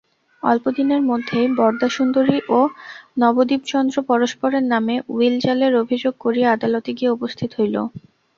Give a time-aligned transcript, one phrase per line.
[0.43, 2.65] অল্পদিনের মধ্যেই বরদাসুন্দরী এবং
[3.19, 7.75] নবদ্বীপচন্দ্র পরস্পরের নামে উইলজালের অভিযোগ করিয়া আদালতে গিয়া উপস্থিত হইল।